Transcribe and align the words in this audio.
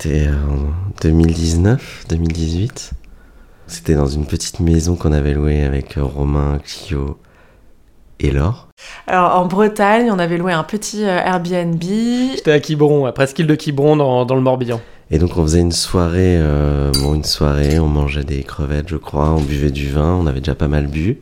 C'était 0.00 0.28
en 0.28 0.72
2019, 1.02 2.06
2018. 2.08 2.92
C'était 3.66 3.94
dans 3.94 4.06
une 4.06 4.24
petite 4.24 4.58
maison 4.58 4.96
qu'on 4.96 5.12
avait 5.12 5.34
louée 5.34 5.62
avec 5.62 5.96
Romain, 5.98 6.58
Clio 6.64 7.18
et 8.18 8.30
Laure. 8.30 8.68
Alors 9.06 9.38
en 9.38 9.44
Bretagne, 9.44 10.10
on 10.10 10.18
avait 10.18 10.38
loué 10.38 10.54
un 10.54 10.62
petit 10.62 11.04
euh, 11.04 11.18
Airbnb. 11.18 11.82
J'étais 11.82 12.50
à 12.50 12.60
Quiberon, 12.60 13.04
à 13.04 13.12
presqu'île 13.12 13.46
de 13.46 13.54
Quiberon 13.54 13.96
dans, 13.96 14.24
dans, 14.24 14.36
le 14.36 14.40
Morbihan. 14.40 14.80
Et 15.10 15.18
donc 15.18 15.36
on 15.36 15.42
faisait 15.42 15.60
une 15.60 15.70
soirée, 15.72 16.38
euh, 16.38 16.90
bon 17.02 17.14
une 17.14 17.24
soirée, 17.24 17.78
on 17.78 17.88
mangeait 17.88 18.24
des 18.24 18.42
crevettes 18.42 18.88
je 18.88 18.96
crois, 18.96 19.28
on 19.28 19.42
buvait 19.42 19.70
du 19.70 19.90
vin, 19.90 20.14
on 20.14 20.26
avait 20.26 20.40
déjà 20.40 20.54
pas 20.54 20.68
mal 20.68 20.86
bu. 20.86 21.18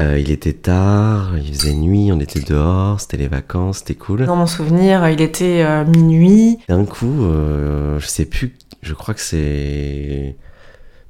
Euh, 0.00 0.18
il 0.18 0.30
était 0.30 0.52
tard, 0.52 1.38
il 1.38 1.54
faisait 1.54 1.74
nuit, 1.74 2.10
on 2.12 2.18
était 2.18 2.40
dehors, 2.40 3.00
c'était 3.00 3.16
les 3.16 3.28
vacances, 3.28 3.78
c'était 3.78 3.94
cool. 3.94 4.26
Dans 4.26 4.34
mon 4.34 4.46
souvenir, 4.46 5.08
il 5.08 5.20
était 5.20 5.62
euh, 5.62 5.84
minuit. 5.84 6.58
D'un 6.68 6.84
coup, 6.84 7.24
euh, 7.24 8.00
je 8.00 8.06
sais 8.06 8.24
plus, 8.24 8.56
je 8.82 8.92
crois 8.92 9.14
que 9.14 9.20
c'est 9.20 10.36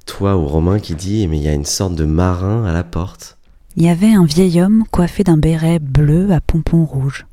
toi 0.05 0.37
ou 0.37 0.45
Romain 0.45 0.79
qui 0.79 0.93
dit, 0.93 1.27
mais 1.27 1.37
il 1.37 1.43
y 1.43 1.47
a 1.47 1.53
une 1.53 1.65
sorte 1.65 1.95
de 1.95 2.05
marin 2.05 2.65
à 2.65 2.73
la 2.73 2.83
porte. 2.83 3.37
Il 3.75 3.83
y 3.83 3.89
avait 3.89 4.13
un 4.13 4.25
vieil 4.25 4.61
homme 4.61 4.83
coiffé 4.91 5.23
d'un 5.23 5.37
béret 5.37 5.79
bleu 5.79 6.31
à 6.31 6.39
pompons 6.39 6.85
rouges. 6.85 7.25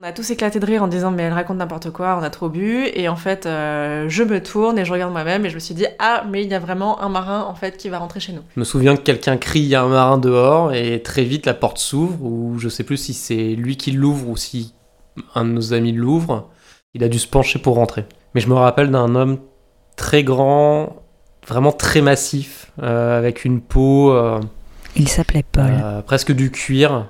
On 0.00 0.06
a 0.06 0.12
tous 0.12 0.30
éclaté 0.30 0.60
de 0.60 0.66
rire 0.66 0.82
en 0.82 0.88
disant 0.88 1.10
mais 1.10 1.22
elle 1.22 1.32
raconte 1.32 1.58
n'importe 1.58 1.90
quoi, 1.90 2.18
on 2.20 2.22
a 2.22 2.30
trop 2.30 2.48
bu 2.48 2.86
et 2.92 3.08
en 3.08 3.16
fait 3.16 3.46
euh, 3.46 4.06
je 4.08 4.22
me 4.22 4.42
tourne 4.42 4.78
et 4.78 4.84
je 4.84 4.92
regarde 4.92 5.12
moi-même 5.12 5.46
et 5.46 5.50
je 5.50 5.54
me 5.54 5.60
suis 5.60 5.74
dit 5.74 5.86
ah 5.98 6.24
mais 6.30 6.42
il 6.42 6.50
y 6.50 6.54
a 6.54 6.58
vraiment 6.58 7.00
un 7.00 7.08
marin 7.08 7.42
en 7.42 7.54
fait 7.54 7.76
qui 7.76 7.88
va 7.88 7.98
rentrer 7.98 8.20
chez 8.20 8.32
nous. 8.32 8.42
Je 8.54 8.60
me 8.60 8.64
souviens 8.64 8.96
que 8.96 9.02
quelqu'un 9.02 9.36
crie 9.36 9.60
il 9.60 9.68
y 9.68 9.74
a 9.74 9.82
un 9.82 9.88
marin 9.88 10.18
dehors 10.18 10.74
et 10.74 11.00
très 11.02 11.22
vite 11.22 11.46
la 11.46 11.54
porte 11.54 11.78
s'ouvre 11.78 12.22
ou 12.24 12.58
je 12.58 12.68
sais 12.68 12.84
plus 12.84 12.96
si 12.96 13.14
c'est 13.14 13.54
lui 13.54 13.76
qui 13.76 13.92
l'ouvre 13.92 14.28
ou 14.28 14.36
si 14.36 14.74
un 15.34 15.44
de 15.44 15.50
nos 15.50 15.72
amis 15.72 15.92
l'ouvre. 15.92 16.50
Il 16.94 17.02
a 17.02 17.08
dû 17.08 17.18
se 17.18 17.26
pencher 17.26 17.58
pour 17.58 17.76
rentrer. 17.76 18.04
Mais 18.34 18.40
je 18.40 18.48
me 18.48 18.54
rappelle 18.54 18.90
d'un 18.90 19.14
homme 19.14 19.38
très 19.96 20.22
grand, 20.24 20.96
vraiment 21.46 21.72
très 21.72 22.00
massif, 22.00 22.72
euh, 22.82 23.18
avec 23.18 23.44
une 23.44 23.60
peau. 23.60 24.12
Euh, 24.12 24.40
il 24.96 25.08
s'appelait 25.08 25.44
Paul. 25.50 25.64
Euh, 25.66 26.02
presque 26.02 26.32
du 26.32 26.50
cuir, 26.50 27.08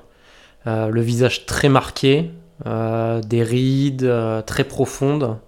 euh, 0.67 0.89
le 0.89 1.01
visage 1.03 1.47
très 1.47 1.69
marqué, 1.69 2.31
des 2.65 3.43
rides 3.43 4.11
très 4.47 4.65
profondes. 4.65 5.39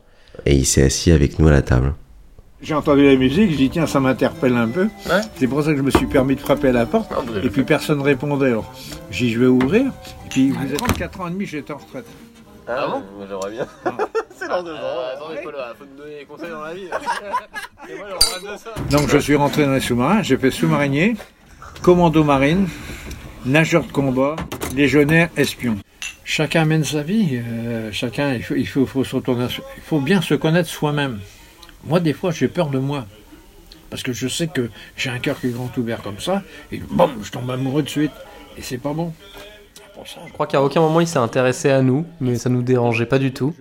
Et 0.45 0.55
il 0.55 0.67
s'est 0.67 0.83
assis 0.83 1.13
avec 1.13 1.39
nous 1.39 1.49
à 1.49 1.53
la 1.53 1.63
table. 1.63 1.95
J'ai 2.63 2.75
entendu 2.75 3.05
la 3.05 3.17
musique, 3.17 3.51
je 3.53 3.57
dis 3.57 3.69
tiens 3.69 3.87
ça 3.87 4.01
m'interpelle 4.01 4.57
un 4.57 4.69
peu. 4.69 4.85
Ouais. 5.09 5.21
C'est 5.37 5.47
pour 5.47 5.63
ça 5.63 5.73
que 5.73 5.77
je 5.77 5.83
me 5.83 5.91
suis 5.91 6.07
permis 6.07 6.37
de 6.37 6.41
frapper 6.41 6.69
à 6.69 6.73
la 6.73 6.87
porte. 6.87 7.11
Ah, 7.15 7.21
et 7.43 7.51
puis 7.51 7.65
personne 7.65 7.99
ne 7.99 8.03
répondait. 8.03 8.47
Alors, 8.47 8.73
j'ai 9.11 9.27
dit 9.27 9.33
je 9.33 9.41
vais 9.41 9.47
ouvrir. 9.47 9.83
Et 10.25 10.29
puis 10.31 10.51
vous 10.51 10.65
êtes 10.65 10.79
34 10.79 11.21
ans 11.21 11.29
et 11.29 11.31
demi, 11.33 11.45
j'étais 11.47 11.73
en 11.73 11.77
retraite. 11.77 12.07
Ah 12.67 12.89
bon 12.89 13.03
J'aimerais 13.29 13.51
bien. 13.51 13.67
C'est 14.35 14.49
dans 14.49 14.63
deux 14.63 14.73
ans. 14.73 14.77
attendez, 15.15 15.41
Paul, 15.45 15.55
faut 15.79 15.85
nous 15.85 16.03
donner 16.03 16.19
des 16.21 16.25
conseils 16.25 16.51
dans 16.51 16.63
la 16.63 16.75
vie. 16.75 16.87
Et 17.89 17.97
moi, 17.97 18.07
j'en 18.11 18.53
de 18.53 18.59
ça. 18.59 18.71
Donc 18.91 19.09
je 19.09 19.19
suis 19.19 19.37
rentré 19.37 19.65
dans 19.65 19.75
les 19.75 19.81
sous-marins, 19.81 20.23
j'ai 20.23 20.37
fait 20.37 20.51
sous-marinier, 20.51 21.15
commando 21.83 22.25
marine, 22.25 22.67
nageur 23.45 23.85
de 23.85 23.93
combat, 23.93 24.35
légionnaire, 24.75 25.29
espion. 25.37 25.77
Chacun 26.29 26.65
mène 26.65 26.83
sa 26.83 27.03
vie, 27.03 27.41
euh, 27.41 27.93
chacun, 27.93 28.35
il 28.35 28.43
faut, 28.43 28.57
il, 28.57 28.67
faut, 28.67 28.85
faut 28.85 29.05
se 29.05 29.15
retourner, 29.15 29.47
il 29.77 29.83
faut 29.83 30.01
bien 30.01 30.21
se 30.21 30.35
connaître 30.35 30.69
soi-même. 30.69 31.21
Moi, 31.85 32.01
des 32.01 32.13
fois, 32.13 32.33
j'ai 32.33 32.49
peur 32.49 32.69
de 32.69 32.81
moi. 32.81 33.07
Parce 33.91 34.03
que 34.03 34.13
je 34.13 34.27
sais 34.27 34.49
que 34.49 34.69
j'ai 34.97 35.09
un 35.09 35.21
cœur 35.21 35.39
qui 35.41 35.47
est 35.47 35.51
grand 35.51 35.71
ouvert 35.79 36.03
comme 36.03 36.19
ça, 36.19 36.43
et 36.73 36.79
boum, 36.79 37.13
je 37.23 37.31
tombe 37.31 37.49
amoureux 37.49 37.85
de 37.85 37.89
suite. 37.89 38.11
Et 38.59 38.63
c'est 38.63 38.79
pas 38.79 38.93
bon. 38.93 39.13
Pour 39.95 40.09
ça, 40.09 40.21
Je 40.27 40.33
crois 40.33 40.49
qu'à 40.49 40.61
aucun 40.61 40.81
moment 40.81 41.01
il 41.01 41.07
s'est 41.07 41.19
intéressé 41.19 41.71
à 41.71 41.81
nous, 41.81 42.05
mais 42.21 42.35
ça 42.35 42.51
nous 42.51 42.63
dérangeait 42.63 43.07
pas 43.07 43.21
du 43.21 43.33
tout. 43.33 43.55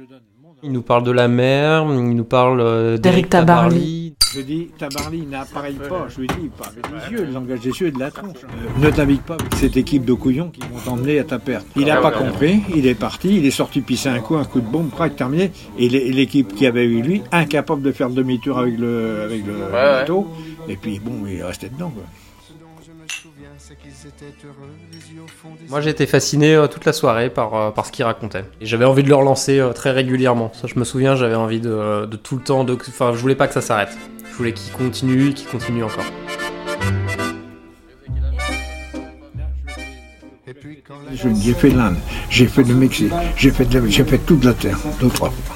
Il 0.63 0.71
nous 0.71 0.81
parle 0.81 1.03
de 1.03 1.11
la 1.11 1.27
mer, 1.27 1.85
il 1.87 2.15
nous 2.15 2.23
parle 2.23 2.61
euh, 2.61 2.97
D'Éric 2.97 3.29
Tabarly. 3.29 4.04
Je 4.35 4.41
dis, 4.41 4.67
Tabarly 4.77 5.21
n'appareille 5.25 5.77
pas, 5.89 6.07
je 6.09 6.19
lui 6.19 6.27
dis, 6.27 6.49
pas 6.57 6.65
avec 6.65 6.85
les 6.91 7.11
yeux, 7.17 7.25
le 7.25 7.31
langage 7.31 7.61
des 7.61 7.69
yeux 7.69 7.87
et 7.87 7.91
de 7.91 7.99
la 7.99 8.11
tronche. 8.11 8.37
Euh, 8.43 8.85
ne 8.85 8.89
navigue 8.89 9.21
pas 9.21 9.35
avec 9.35 9.55
cette 9.55 9.77
équipe 9.77 10.03
de 10.03 10.13
couillons 10.13 10.49
qui 10.49 10.59
vont 10.61 10.79
t'emmener 10.83 11.19
à 11.19 11.23
ta 11.23 11.39
perte. 11.39 11.65
Il 11.77 11.85
n'a 11.85 11.97
pas 12.01 12.11
compris, 12.11 12.61
il 12.75 12.85
est 12.85 12.95
parti, 12.95 13.37
il 13.37 13.45
est 13.45 13.51
sorti 13.51 13.79
pisser 13.81 14.09
un 14.09 14.19
coup, 14.19 14.35
un 14.35 14.43
coup 14.43 14.59
de 14.59 14.67
bombe, 14.67 14.91
crac, 14.91 15.15
terminé. 15.15 15.51
Et 15.79 15.87
l'é- 15.87 16.11
l'équipe 16.11 16.53
qui 16.53 16.65
avait 16.67 16.83
eu 16.83 17.01
lui, 17.01 17.21
incapable 17.31 17.81
de 17.81 17.91
faire 17.93 18.09
demi-tour 18.09 18.59
avec 18.59 18.77
le, 18.77 19.21
avec 19.23 19.45
le 19.45 19.53
bateau. 19.71 20.27
Et 20.67 20.75
puis 20.75 20.99
bon, 20.99 21.25
il 21.27 21.37
est 21.37 21.43
resté 21.43 21.69
dedans. 21.69 21.91
Quoi. 21.91 22.03
Moi 25.69 25.81
été 25.87 26.05
fasciné 26.05 26.55
euh, 26.55 26.67
toute 26.67 26.85
la 26.85 26.93
soirée 26.93 27.29
par, 27.29 27.55
euh, 27.55 27.71
par 27.71 27.85
ce 27.85 27.91
qu'il 27.91 28.03
racontait. 28.05 28.43
Et 28.61 28.65
j'avais 28.65 28.85
envie 28.85 29.03
de 29.03 29.09
le 29.09 29.15
relancer 29.15 29.59
euh, 29.59 29.71
très 29.71 29.91
régulièrement. 29.91 30.51
Ça 30.53 30.67
je 30.67 30.77
me 30.77 30.83
souviens, 30.83 31.15
j'avais 31.15 31.35
envie 31.35 31.59
de, 31.61 32.05
de 32.05 32.15
tout 32.17 32.35
le 32.35 32.41
temps, 32.43 32.63
de... 32.63 32.73
enfin 32.75 33.13
je 33.13 33.17
voulais 33.17 33.35
pas 33.35 33.47
que 33.47 33.53
ça 33.53 33.61
s'arrête. 33.61 33.95
Je 34.35 34.39
voulais 34.39 34.51
qu'il 34.51 34.73
continue, 34.73 35.33
qu'il 35.33 35.47
continue 35.47 35.83
encore. 35.85 36.03
J'ai 41.13 41.53
fait 41.53 41.69
de 41.69 41.77
l'Inde, 41.77 41.95
j'ai 42.29 42.47
fait 42.47 42.63
le 42.63 42.75
Mexique, 42.75 43.13
j'ai 43.37 43.49
fait, 43.49 43.63
de 43.63 43.79
la- 43.79 43.87
j'ai 43.87 44.03
fait 44.03 44.17
toute 44.17 44.43
la 44.43 44.53
terre, 44.53 44.77
deux, 44.99 45.07
trois 45.07 45.29
fois. 45.29 45.55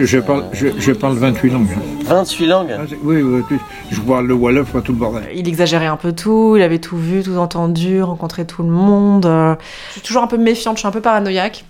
Je 0.00 0.18
parle, 0.18 0.44
je, 0.54 0.68
je 0.78 0.92
parle 0.92 1.16
28 1.18 1.50
langues. 1.50 1.68
hein. 1.76 2.02
28 2.06 2.46
langues 2.46 2.74
Ah, 2.78 2.84
Oui, 3.02 3.20
oui, 3.20 3.42
oui, 3.50 3.58
je 3.90 4.00
parle 4.00 4.26
le 4.26 4.32
Wolof, 4.34 4.72
tout 4.82 4.92
le 4.92 4.98
bordel. 4.98 5.24
Il 5.34 5.46
exagérait 5.46 5.84
un 5.86 5.98
peu 5.98 6.12
tout, 6.14 6.54
il 6.56 6.62
avait 6.62 6.78
tout 6.78 6.96
vu, 6.96 7.22
tout 7.22 7.36
entendu, 7.36 8.02
rencontré 8.02 8.46
tout 8.46 8.62
le 8.62 8.70
monde. 8.70 9.26
euh. 9.26 9.54
Je 9.88 9.92
suis 9.92 10.00
toujours 10.00 10.22
un 10.22 10.26
peu 10.26 10.38
méfiante, 10.38 10.76
je 10.76 10.80
suis 10.80 10.88
un 10.88 10.92
peu 10.92 11.02
paranoïaque. 11.02 11.66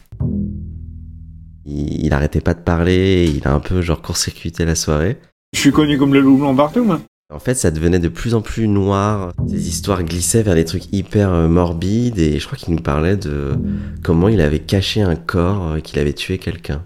il, 1.66 2.04
il 2.06 2.12
arrêtait 2.12 2.40
pas 2.40 2.54
de 2.54 2.60
parler, 2.60 3.28
il 3.34 3.46
a 3.48 3.52
un 3.52 3.60
peu 3.60 3.82
genre 3.82 4.00
court-circuité 4.00 4.64
la 4.64 4.76
soirée. 4.76 5.18
Je 5.54 5.60
suis 5.60 5.70
connu 5.70 5.96
comme 5.96 6.12
le 6.12 6.20
loup 6.20 6.36
blanc 6.36 6.54
partout, 6.54 6.84
moi. 6.84 7.00
En 7.32 7.38
fait, 7.38 7.54
ça 7.54 7.70
devenait 7.70 8.00
de 8.00 8.08
plus 8.08 8.34
en 8.34 8.42
plus 8.42 8.66
noir. 8.66 9.32
Ces 9.48 9.68
histoires 9.68 10.02
glissaient 10.02 10.42
vers 10.42 10.56
des 10.56 10.64
trucs 10.64 10.92
hyper 10.92 11.32
euh, 11.32 11.48
morbides 11.48 12.18
et 12.18 12.38
je 12.38 12.44
crois 12.44 12.58
qu'il 12.58 12.74
nous 12.74 12.82
parlait 12.82 13.16
de 13.16 13.56
comment 14.02 14.28
il 14.28 14.40
avait 14.40 14.58
caché 14.58 15.00
un 15.00 15.14
corps, 15.14 15.68
euh, 15.68 15.80
qu'il 15.80 15.98
avait 16.00 16.12
tué 16.12 16.38
quelqu'un. 16.38 16.84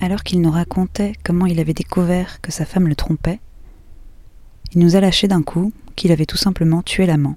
Alors 0.00 0.22
qu'il 0.24 0.40
nous 0.40 0.50
racontait 0.50 1.12
comment 1.24 1.46
il 1.46 1.60
avait 1.60 1.74
découvert 1.74 2.40
que 2.40 2.50
sa 2.50 2.64
femme 2.64 2.88
le 2.88 2.96
trompait, 2.96 3.38
il 4.72 4.80
nous 4.80 4.96
a 4.96 5.00
lâché 5.00 5.28
d'un 5.28 5.42
coup 5.42 5.72
qu'il 5.94 6.10
avait 6.10 6.26
tout 6.26 6.38
simplement 6.38 6.82
tué 6.82 7.06
l'amant. 7.06 7.36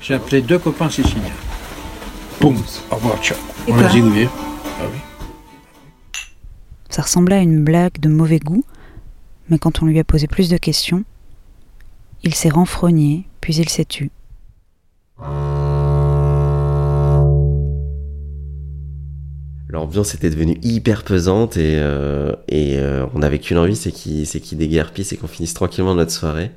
J'ai 0.00 0.14
appelé 0.14 0.42
deux 0.42 0.58
copains 0.58 0.90
siciliens. 0.90 1.32
Boum, 2.44 2.58
au 2.90 2.96
revoir, 2.96 3.22
ciao. 3.22 3.38
Et 3.66 3.72
On 3.72 3.74
quoi 3.74 3.86
a 3.86 3.88
zigouillé. 3.88 4.28
Ah 4.78 4.84
oui. 4.92 4.98
Ça 6.90 7.00
ressemblait 7.00 7.36
à 7.36 7.40
une 7.40 7.64
blague 7.64 7.98
de 7.98 8.10
mauvais 8.10 8.38
goût, 8.38 8.66
mais 9.48 9.58
quand 9.58 9.80
on 9.80 9.86
lui 9.86 9.98
a 9.98 10.04
posé 10.04 10.26
plus 10.26 10.50
de 10.50 10.58
questions, 10.58 11.04
il 12.22 12.34
s'est 12.34 12.50
renfrogné, 12.50 13.24
puis 13.40 13.54
il 13.54 13.68
s'est 13.70 13.86
tu. 13.86 14.10
L'ambiance 19.70 20.14
était 20.14 20.28
devenue 20.28 20.58
hyper 20.62 21.02
pesante 21.02 21.56
et, 21.56 21.78
euh, 21.78 22.34
et 22.48 22.76
euh, 22.78 23.06
on 23.14 23.22
avait 23.22 23.38
qu'une 23.38 23.56
envie, 23.56 23.74
c'est 23.74 23.90
qu'il 23.90 24.26
c'est 24.26 24.40
qu'il 24.40 24.58
déguerpisse 24.58 25.14
et 25.14 25.16
qu'on 25.16 25.28
finisse 25.28 25.54
tranquillement 25.54 25.94
notre 25.94 26.12
soirée. 26.12 26.50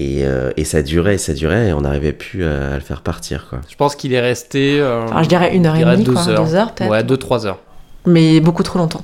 Et, 0.00 0.24
euh, 0.24 0.50
et 0.56 0.64
ça 0.64 0.82
durait, 0.82 1.14
et 1.14 1.18
ça 1.18 1.34
durait, 1.34 1.68
et 1.68 1.72
on 1.72 1.82
n'arrivait 1.82 2.12
plus 2.12 2.44
à, 2.44 2.72
à 2.72 2.74
le 2.74 2.80
faire 2.80 3.00
partir, 3.02 3.46
quoi. 3.48 3.60
Je 3.70 3.76
pense 3.76 3.94
qu'il 3.94 4.12
est 4.12 4.20
resté. 4.20 4.80
euh, 4.80 5.04
Enfin, 5.04 5.22
je 5.22 5.28
dirais 5.28 5.54
une 5.54 5.66
heure 5.66 5.76
et 5.76 5.84
demie, 5.84 6.02
deux 6.04 6.12
quoi, 6.14 6.28
heures. 6.28 6.44
deux 6.44 6.54
heures 6.56 6.72
peut-être. 6.74 6.90
Ouais, 6.90 7.04
deux, 7.04 7.16
trois 7.16 7.46
heures. 7.46 7.60
Mais 8.06 8.40
beaucoup 8.40 8.62
trop 8.64 8.78
longtemps. 8.80 9.02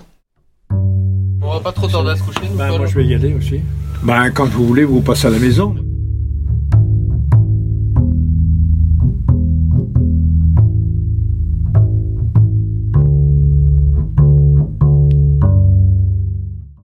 On 1.42 1.52
va 1.54 1.60
pas 1.60 1.72
trop 1.72 1.86
tarder 1.88 2.10
à 2.10 2.16
se 2.16 2.22
coucher, 2.22 2.40
Ben, 2.54 2.76
moi, 2.76 2.86
je 2.86 2.94
vais 2.96 3.04
y 3.04 3.14
aller 3.14 3.34
aussi. 3.34 3.60
Ben, 4.02 4.30
quand 4.30 4.46
vous 4.46 4.66
voulez, 4.66 4.84
vous 4.84 5.00
passez 5.00 5.26
à 5.26 5.30
la 5.30 5.38
maison. 5.38 5.74